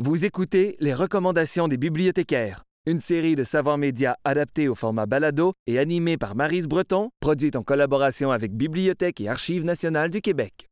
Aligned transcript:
Vous 0.00 0.24
écoutez 0.24 0.76
les 0.78 0.94
recommandations 0.94 1.66
des 1.66 1.76
bibliothécaires, 1.76 2.62
une 2.86 3.00
série 3.00 3.34
de 3.34 3.42
savoirs 3.42 3.78
médias 3.78 4.14
adaptés 4.22 4.68
au 4.68 4.76
format 4.76 5.06
balado 5.06 5.54
et 5.66 5.80
animée 5.80 6.16
par 6.16 6.36
Marise 6.36 6.68
Breton, 6.68 7.10
produite 7.18 7.56
en 7.56 7.64
collaboration 7.64 8.30
avec 8.30 8.52
Bibliothèque 8.52 9.20
et 9.20 9.28
Archives 9.28 9.64
nationales 9.64 10.10
du 10.10 10.20
Québec. 10.20 10.68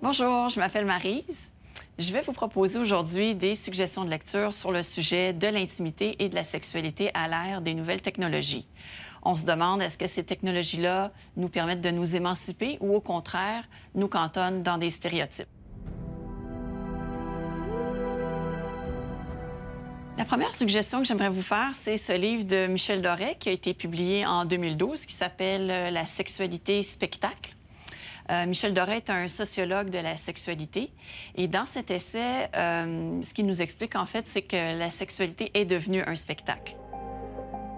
Bonjour, 0.00 0.48
je 0.48 0.58
m'appelle 0.58 0.86
Marise. 0.86 1.52
Je 2.00 2.14
vais 2.14 2.22
vous 2.22 2.32
proposer 2.32 2.78
aujourd'hui 2.78 3.34
des 3.34 3.54
suggestions 3.54 4.06
de 4.06 4.08
lecture 4.08 4.54
sur 4.54 4.72
le 4.72 4.82
sujet 4.82 5.34
de 5.34 5.46
l'intimité 5.48 6.16
et 6.18 6.30
de 6.30 6.34
la 6.34 6.44
sexualité 6.44 7.10
à 7.12 7.28
l'ère 7.28 7.60
des 7.60 7.74
nouvelles 7.74 8.00
technologies. 8.00 8.66
On 9.22 9.36
se 9.36 9.44
demande 9.44 9.82
est-ce 9.82 9.98
que 9.98 10.06
ces 10.06 10.24
technologies-là 10.24 11.12
nous 11.36 11.50
permettent 11.50 11.82
de 11.82 11.90
nous 11.90 12.16
émanciper 12.16 12.78
ou 12.80 12.94
au 12.94 13.02
contraire 13.02 13.64
nous 13.94 14.08
cantonnent 14.08 14.62
dans 14.62 14.78
des 14.78 14.88
stéréotypes? 14.88 15.46
La 20.16 20.24
première 20.24 20.54
suggestion 20.54 21.00
que 21.00 21.04
j'aimerais 21.04 21.28
vous 21.28 21.42
faire, 21.42 21.74
c'est 21.74 21.98
ce 21.98 22.14
livre 22.14 22.44
de 22.44 22.66
Michel 22.66 23.02
Doré 23.02 23.36
qui 23.38 23.50
a 23.50 23.52
été 23.52 23.74
publié 23.74 24.24
en 24.24 24.46
2012 24.46 25.04
qui 25.04 25.12
s'appelle 25.12 25.66
La 25.92 26.06
sexualité 26.06 26.80
spectacle. 26.80 27.56
Euh, 28.30 28.46
Michel 28.46 28.74
Doré 28.74 28.96
est 28.96 29.10
un 29.10 29.28
sociologue 29.28 29.90
de 29.90 29.98
la 29.98 30.16
sexualité. 30.16 30.92
Et 31.36 31.48
dans 31.48 31.66
cet 31.66 31.90
essai, 31.90 32.48
euh, 32.56 33.22
ce 33.22 33.34
qu'il 33.34 33.46
nous 33.46 33.62
explique, 33.62 33.96
en 33.96 34.06
fait, 34.06 34.26
c'est 34.26 34.42
que 34.42 34.78
la 34.78 34.90
sexualité 34.90 35.50
est 35.54 35.64
devenue 35.64 36.02
un 36.06 36.16
spectacle. 36.16 36.76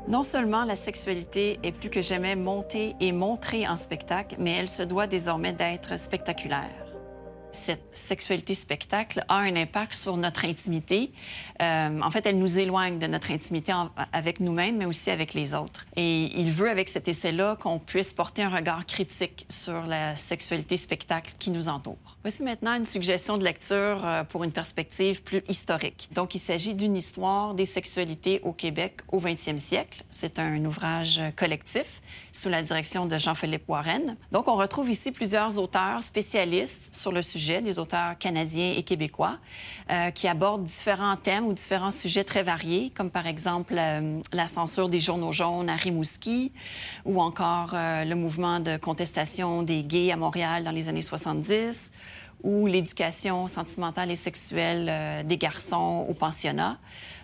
Non 0.09 0.25
seulement 0.25 0.65
la 0.65 0.77
sexualité 0.77 1.61
est 1.63 1.73
plus 1.73 1.89
que 1.89 2.03
jamais 2.03 2.35
montée 2.35 2.97
et 3.01 3.13
montrée 3.13 3.69
en 3.69 3.77
spectacle, 3.77 4.37
mais 4.39 4.51
elle 4.53 4.69
se 4.69 4.83
doit 4.83 5.07
désormais 5.07 5.53
d'être 5.53 5.99
spectaculaire 5.99 6.92
cette 7.53 7.85
sexualité 7.93 8.55
spectacle 8.55 9.25
a 9.29 9.37
un 9.37 9.55
impact 9.57 9.95
sur 9.95 10.17
notre 10.17 10.45
intimité. 10.45 11.13
Euh, 11.61 12.01
en 12.01 12.11
fait, 12.11 12.27
elle 12.27 12.39
nous 12.39 12.59
éloigne 12.59 12.99
de 12.99 13.07
notre 13.07 13.31
intimité 13.31 13.73
avec 14.13 14.41
nous-mêmes, 14.41 14.79
mais 14.79 14.87
aussi 14.87 15.11
avec 15.11 15.35
les 15.35 15.55
autres. 15.55 15.87
Et 15.97 16.33
il 16.39 16.51
veut, 16.51 16.71
avec 16.71 16.89
cet 16.89 17.09
essai-là, 17.09 17.57
qu'on 17.57 17.79
puisse 17.79 18.13
porter 18.13 18.43
un 18.43 18.49
regard 18.49 18.87
critique 18.87 19.47
sur 19.49 19.83
la 19.87 20.17
sexualité 20.17 20.77
spectacle 20.77 21.35
qui 21.39 21.51
nous 21.51 21.69
entoure. 21.69 22.17
Voici 22.23 22.43
maintenant 22.43 22.75
une 22.75 22.87
suggestion 22.87 23.37
de 23.37 23.45
lecture 23.45 24.05
euh, 24.05 24.25
pour 24.25 24.45
une 24.45 24.53
perspective 24.53 25.23
plus 25.23 25.43
historique. 25.49 26.09
Donc, 26.13 26.35
il 26.35 26.39
s'agit 26.39 26.75
d'une 26.75 26.97
histoire 26.97 27.55
des 27.55 27.67
sexualités 27.67 28.41
au 28.43 28.53
Québec 28.53 29.01
au 29.11 29.21
20e 29.21 29.59
siècle. 29.59 30.05
C'est 30.11 30.39
un 30.39 30.65
ouvrage 30.65 31.21
collectif 31.37 32.01
sous 32.33 32.49
la 32.49 32.63
direction 32.63 33.05
de 33.07 33.19
Jean-Philippe 33.19 33.69
Warren. 33.69 34.17
Donc, 34.31 34.49
on 34.49 34.57
retrouve 34.57 34.91
ici 34.91 35.13
plusieurs 35.13 35.59
auteurs 35.59 36.03
spécialistes 36.03 36.95
sur 36.95 37.13
le 37.13 37.21
sujet 37.21 37.42
des 37.61 37.79
auteurs 37.79 38.17
canadiens 38.19 38.75
et 38.77 38.83
québécois, 38.83 39.39
euh, 39.91 40.11
qui 40.11 40.29
abordent 40.29 40.65
différents 40.65 41.17
thèmes 41.17 41.47
ou 41.47 41.53
différents 41.53 41.91
sujets 41.91 42.25
très 42.25 42.43
variés, 42.43 42.91
comme 42.95 43.11
par 43.11 43.27
exemple 43.27 43.75
euh, 43.77 44.21
la 44.33 44.47
censure 44.47 44.89
des 44.89 45.01
journaux 45.01 45.33
jaunes 45.33 45.69
à 45.69 45.77
Rimouski, 45.77 46.53
ou 47.05 47.21
encore 47.21 47.73
euh, 47.75 48.05
le 48.05 48.15
mouvement 48.15 48.61
de 48.61 48.77
contestation 48.77 49.63
des 49.63 49.83
gays 49.83 50.13
à 50.13 50.17
Montréal 50.17 50.65
dans 50.65 50.71
les 50.71 50.89
années 50.89 51.03
70, 51.03 51.91
ou 52.45 52.67
l'éducation 52.67 53.47
sentimentale 53.47 54.11
et 54.11 54.17
sexuelle 54.17 55.25
des 55.25 55.39
garçons 55.39 56.05
au 56.09 56.13
pensionnat. 56.13 56.77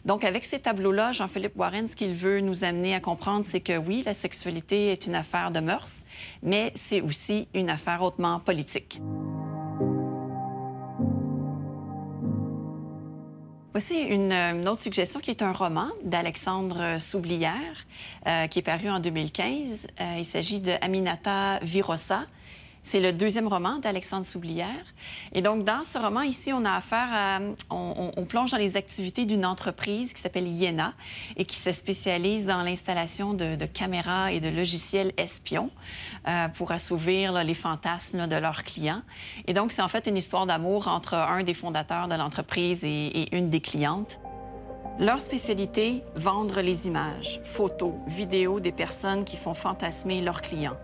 Donc, 0.05 0.25
avec 0.25 0.45
ces 0.45 0.61
tableaux-là, 0.61 1.13
Jean-Philippe 1.13 1.57
Warren, 1.57 1.87
ce 1.87 1.97
qu'il 1.97 2.15
veut 2.15 2.41
nous 2.41 2.65
amener 2.65 2.95
à 2.95 3.01
comprendre, 3.01 3.45
c'est 3.45 3.61
que 3.61 3.77
oui, 3.77 4.03
la 4.07 4.15
sexualité 4.15 4.93
est 4.93 5.07
une 5.07 5.15
affaire 5.15 5.51
de 5.51 5.61
mœurs, 5.61 6.05
mais 6.43 6.73
c'est 6.77 7.01
aussi 7.01 7.49
une 7.53 7.69
affaire 7.69 8.03
hautement 8.03 8.39
politique. 8.39 9.01
Voici 13.79 14.01
une, 14.01 14.67
autre 14.67 14.81
suggestion 14.81 15.21
qui 15.21 15.31
est 15.31 15.41
un 15.41 15.53
roman 15.53 15.87
d'Alexandre 16.03 16.99
Soublière 16.99 17.87
euh, 18.27 18.49
qui 18.49 18.59
est 18.59 18.63
paru 18.63 18.91
en 18.91 18.99
2015. 18.99 19.87
Euh, 20.01 20.15
il 20.19 20.25
s'agit 20.25 20.59
de 20.59 20.73
Aminata 20.81 21.61
Virosa. 21.61 22.23
C'est 22.83 23.01
le 23.01 23.13
deuxième 23.13 23.49
roman 23.49 23.79
d'Alexandre 23.79 24.25
Soublière. 24.25 24.85
Et 25.33 25.43
donc, 25.43 25.65
dans 25.65 25.85
ce 25.85 25.99
roman, 25.99 26.23
ici, 26.23 26.53
on 26.53 26.65
a 26.65 26.73
affaire 26.73 27.09
à... 27.13 27.39
On, 27.71 28.25
plonge 28.29 28.51
dans 28.51 28.59
les 28.59 28.77
activités 28.77 29.25
d'une 29.25 29.47
entreprise 29.47 30.13
qui 30.13 30.21
s'appelle 30.21 30.47
Iena 30.47 30.93
et 31.37 31.47
qui 31.47 31.57
se 31.57 31.73
spécialise 31.73 32.47
dans 32.47 32.63
l'installation 32.63 33.33
de, 33.33 33.57
caméras 33.65 34.33
et 34.33 34.41
de 34.41 34.49
logiciels 34.49 35.13
espions 35.17 35.71
euh, 36.27 36.49
pour 36.49 36.73
assouvir 36.73 37.45
les 37.45 37.55
fantasmes 37.55 38.27
de 38.27 38.37
leurs 38.37 38.65
clients. 38.65 39.03
Et 39.47 39.55
donc, 39.55 39.73
c'est 39.73 39.83
en 39.83 39.89
fait 39.89 40.07
une 40.07 40.17
histoire 40.17 40.47
d'amour 40.47 40.89
entre 40.89 41.15
un 41.15 41.43
des 41.43 41.55
fondateurs 41.55 42.09
de 42.09 42.15
l'entreprise 42.15 42.85
et, 42.85 43.07
et 43.07 43.37
une 43.37 43.49
des 43.49 43.61
clientes. 43.61 44.21
Leur 45.01 45.21
spécialité, 45.21 46.03
vendre 46.17 46.61
les 46.61 46.89
images, 46.89 47.41
photos, 47.45 47.93
vidéos 48.09 48.59
des 48.59 48.73
personnes 48.73 49.25
qui 49.25 49.37
font 49.37 49.55
fantasmer 49.55 50.21
leurs 50.21 50.43
clients. 50.43 50.77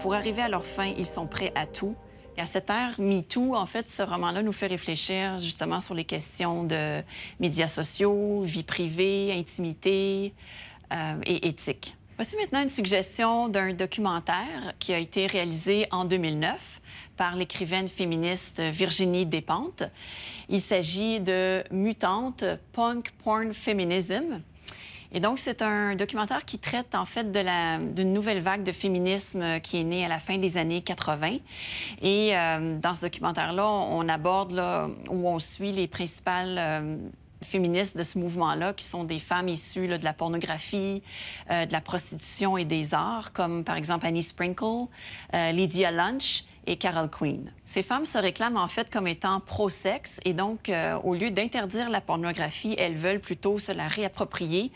Pour 0.00 0.14
arriver 0.14 0.40
à 0.40 0.48
leur 0.48 0.64
fin, 0.64 0.86
ils 0.86 1.04
sont 1.04 1.26
prêts 1.26 1.52
à 1.54 1.66
tout. 1.66 1.94
Et 2.38 2.40
à 2.40 2.46
cette 2.46 2.70
ère 2.70 2.98
MeToo, 2.98 3.54
en 3.54 3.66
fait, 3.66 3.90
ce 3.90 4.02
roman-là 4.02 4.42
nous 4.42 4.52
fait 4.52 4.68
réfléchir 4.68 5.38
justement 5.38 5.80
sur 5.80 5.94
les 5.94 6.06
questions 6.06 6.64
de 6.64 7.02
médias 7.40 7.68
sociaux, 7.68 8.40
vie 8.42 8.62
privée, 8.62 9.34
intimité 9.34 10.32
euh, 10.90 11.20
et 11.26 11.46
éthique. 11.46 11.94
Voici 12.22 12.36
maintenant 12.36 12.62
une 12.62 12.70
suggestion 12.70 13.48
d'un 13.48 13.72
documentaire 13.72 14.74
qui 14.78 14.94
a 14.94 14.98
été 14.98 15.26
réalisé 15.26 15.88
en 15.90 16.04
2009 16.04 16.80
par 17.16 17.34
l'écrivaine 17.34 17.88
féministe 17.88 18.60
Virginie 18.60 19.26
Despentes. 19.26 19.82
Il 20.48 20.60
s'agit 20.60 21.18
de 21.18 21.64
Mutante 21.72 22.44
Punk 22.74 23.10
Porn 23.24 23.52
Feminism. 23.52 24.40
Et 25.10 25.18
donc, 25.18 25.40
c'est 25.40 25.62
un 25.62 25.96
documentaire 25.96 26.44
qui 26.44 26.60
traite 26.60 26.94
en 26.94 27.06
fait 27.06 27.32
d'une 27.32 28.12
nouvelle 28.12 28.40
vague 28.40 28.62
de 28.62 28.70
féminisme 28.70 29.58
qui 29.58 29.80
est 29.80 29.84
née 29.84 30.04
à 30.04 30.08
la 30.08 30.20
fin 30.20 30.38
des 30.38 30.58
années 30.58 30.80
80. 30.80 31.38
Et 32.02 32.36
euh, 32.36 32.78
dans 32.78 32.94
ce 32.94 33.00
documentaire-là, 33.00 33.66
on 33.66 34.08
aborde 34.08 34.52
là, 34.52 34.88
où 35.10 35.28
on 35.28 35.40
suit 35.40 35.72
les 35.72 35.88
principales 35.88 36.54
euh, 36.56 36.96
féministes 37.44 37.96
de 37.96 38.02
ce 38.02 38.18
mouvement-là, 38.18 38.72
qui 38.72 38.84
sont 38.84 39.04
des 39.04 39.18
femmes 39.18 39.48
issues 39.48 39.88
de 39.88 40.04
la 40.04 40.12
pornographie, 40.12 41.02
euh, 41.50 41.66
de 41.66 41.72
la 41.72 41.80
prostitution 41.80 42.56
et 42.56 42.64
des 42.64 42.94
arts, 42.94 43.32
comme 43.32 43.64
par 43.64 43.76
exemple 43.76 44.06
Annie 44.06 44.22
Sprinkle, 44.22 44.86
Lydia 45.32 45.90
Lunch 45.90 46.44
et 46.66 46.76
Carol 46.76 47.08
Queen. 47.10 47.50
Ces 47.64 47.82
femmes 47.82 48.06
se 48.06 48.18
réclament 48.18 48.56
en 48.56 48.68
fait 48.68 48.90
comme 48.90 49.08
étant 49.08 49.40
pro-sexe 49.40 50.20
et 50.24 50.32
donc, 50.32 50.68
euh, 50.68 50.96
au 51.02 51.14
lieu 51.14 51.30
d'interdire 51.30 51.90
la 51.90 52.00
pornographie, 52.00 52.74
elles 52.78 52.96
veulent 52.96 53.20
plutôt 53.20 53.58
se 53.58 53.72
la 53.72 53.88
réapproprier 53.88 54.70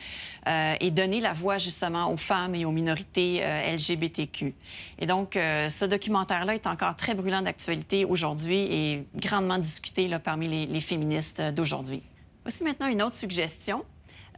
euh, 0.49 0.75
et 0.81 0.91
donner 0.91 1.21
la 1.21 1.33
voix 1.33 1.59
justement 1.59 2.13
aux 2.13 2.17
femmes 2.17 2.55
et 2.55 2.65
aux 2.65 2.73
minorités 2.73 3.41
euh, 3.43 3.77
LGBTQ. 3.77 4.55
Et 4.99 5.07
donc, 5.07 5.35
ce 5.35 5.85
documentaire-là 5.85 6.55
est 6.55 6.67
encore 6.67 6.97
très 6.97 7.15
brûlant 7.15 7.43
d'actualité 7.43 8.05
aujourd'hui 8.05 8.57
et 8.57 9.07
grandement 9.15 9.59
discuté 9.59 10.11
parmi 10.25 10.67
les 10.67 10.81
féministes 10.81 11.43
d'aujourd'hui. 11.43 12.03
Voici 12.47 12.63
maintenant 12.63 12.87
une 12.87 13.03
autre 13.03 13.17
suggestion. 13.17 13.85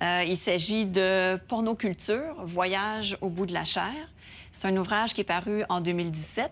il 0.01 0.39
s'agit 0.39 0.87
de 0.87 1.37
Pornoculture, 1.47 2.43
Voyage 2.43 3.19
au 3.21 3.29
bout 3.29 3.45
de 3.45 3.53
la 3.53 3.67
chair. 3.67 3.93
C'est 4.51 4.67
un 4.67 4.75
ouvrage 4.79 5.13
qui 5.13 5.21
est 5.21 5.25
paru 5.25 5.63
en 5.69 5.83
2017 5.83 6.51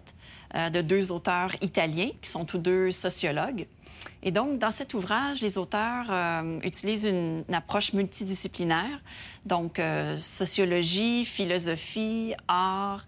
euh, 0.55 0.69
de 0.69 0.83
deux 0.83 1.13
auteurs 1.13 1.53
italiens 1.63 2.11
qui 2.21 2.29
sont 2.29 2.45
tous 2.45 2.59
deux 2.59 2.93
sociologues. 2.93 3.67
Et 4.23 4.33
donc, 4.33 4.59
dans 4.59 4.71
cet 4.71 4.93
ouvrage, 4.93 5.41
les 5.41 5.57
auteurs 5.57 6.09
euh, 6.11 6.61
utilisent 6.63 7.07
une, 7.07 7.43
approche 7.51 7.95
multidisciplinaire, 7.95 9.01
donc 9.47 9.79
euh, 9.79 10.15
sociologie, 10.15 11.25
philosophie, 11.25 12.35
art, 12.49 13.07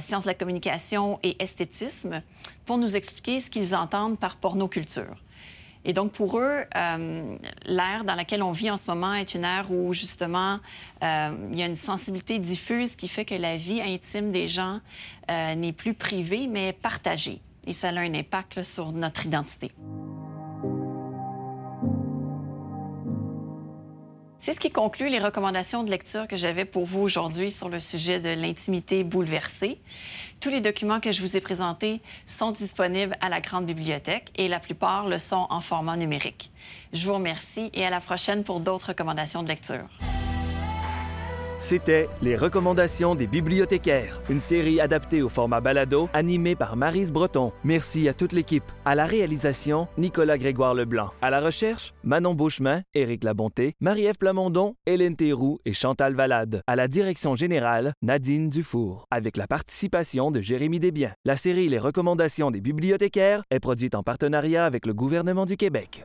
sciences 0.00 0.24
de 0.24 0.28
la 0.28 0.34
communication 0.34 1.18
et 1.22 1.42
esthétisme, 1.42 2.20
pour 2.66 2.76
nous 2.76 2.94
expliquer 2.94 3.40
ce 3.40 3.48
qu'ils 3.48 3.74
entendent 3.74 4.18
par 4.18 4.36
pornoculture. 4.36 5.16
Et 5.88 5.92
donc, 5.92 6.10
pour 6.10 6.40
eux, 6.40 6.64
euh, 6.74 7.36
l'ère 7.64 8.04
dans 8.04 8.16
laquelle 8.16 8.42
on 8.42 8.50
vit 8.50 8.70
en 8.72 8.76
ce 8.76 8.90
moment 8.90 9.14
est 9.14 9.36
une 9.36 9.44
ère 9.44 9.70
où, 9.70 9.94
justement, 9.94 10.58
euh, 11.04 11.30
il 11.52 11.58
y 11.58 11.62
a 11.62 11.66
une 11.66 11.76
sensibilité 11.76 12.40
diffuse 12.40 12.96
qui 12.96 13.06
fait 13.06 13.24
que 13.24 13.36
la 13.36 13.56
vie 13.56 13.80
intime 13.80 14.32
des 14.32 14.48
gens 14.48 14.80
euh, 15.30 15.54
n'est 15.54 15.72
plus 15.72 15.94
privée, 15.94 16.48
mais 16.48 16.72
partagée. 16.72 17.40
Et 17.68 17.72
ça 17.72 17.90
a 17.90 18.00
un 18.00 18.14
impact 18.14 18.64
sur 18.64 18.90
notre 18.90 19.26
identité. 19.26 19.70
Ce 24.56 24.60
qui 24.60 24.70
conclut 24.70 25.10
les 25.10 25.18
recommandations 25.18 25.84
de 25.84 25.90
lecture 25.90 26.26
que 26.26 26.38
j'avais 26.38 26.64
pour 26.64 26.86
vous 26.86 27.02
aujourd'hui 27.02 27.50
sur 27.50 27.68
le 27.68 27.78
sujet 27.78 28.20
de 28.20 28.30
l'intimité 28.30 29.04
bouleversée. 29.04 29.78
Tous 30.40 30.48
les 30.48 30.62
documents 30.62 30.98
que 30.98 31.12
je 31.12 31.20
vous 31.20 31.36
ai 31.36 31.42
présentés 31.42 32.00
sont 32.24 32.52
disponibles 32.52 33.18
à 33.20 33.28
la 33.28 33.42
Grande 33.42 33.66
Bibliothèque 33.66 34.30
et 34.34 34.48
la 34.48 34.58
plupart 34.58 35.08
le 35.08 35.18
sont 35.18 35.46
en 35.50 35.60
format 35.60 35.98
numérique. 35.98 36.50
Je 36.94 37.04
vous 37.06 37.12
remercie 37.12 37.68
et 37.74 37.84
à 37.84 37.90
la 37.90 38.00
prochaine 38.00 38.44
pour 38.44 38.60
d'autres 38.60 38.88
recommandations 38.88 39.42
de 39.42 39.48
lecture. 39.48 39.90
C'était 41.58 42.10
Les 42.20 42.36
recommandations 42.36 43.14
des 43.14 43.26
bibliothécaires, 43.26 44.20
une 44.28 44.40
série 44.40 44.78
adaptée 44.78 45.22
au 45.22 45.30
format 45.30 45.62
balado, 45.62 46.10
animée 46.12 46.54
par 46.54 46.76
Marise 46.76 47.10
Breton. 47.10 47.50
Merci 47.64 48.10
à 48.10 48.14
toute 48.14 48.32
l'équipe. 48.32 48.64
À 48.84 48.94
la 48.94 49.06
réalisation, 49.06 49.88
Nicolas 49.96 50.36
Grégoire 50.36 50.74
Leblanc. 50.74 51.12
À 51.22 51.30
la 51.30 51.40
recherche, 51.40 51.94
Manon 52.04 52.34
Beauchemin, 52.34 52.82
Éric 52.92 53.24
Labonté, 53.24 53.72
Marie-Ève 53.80 54.18
Plamondon, 54.18 54.74
Hélène 54.84 55.16
Théroux 55.16 55.58
et 55.64 55.72
Chantal 55.72 56.14
Valade. 56.14 56.60
À 56.66 56.76
la 56.76 56.88
direction 56.88 57.34
générale, 57.36 57.94
Nadine 58.02 58.50
Dufour. 58.50 59.06
Avec 59.10 59.38
la 59.38 59.46
participation 59.46 60.30
de 60.30 60.42
Jérémy 60.42 60.78
Desbiens. 60.78 61.14
La 61.24 61.38
série 61.38 61.70
Les 61.70 61.78
recommandations 61.78 62.50
des 62.50 62.60
bibliothécaires 62.60 63.44
est 63.50 63.60
produite 63.60 63.94
en 63.94 64.02
partenariat 64.02 64.66
avec 64.66 64.84
le 64.84 64.92
gouvernement 64.92 65.46
du 65.46 65.56
Québec. 65.56 66.04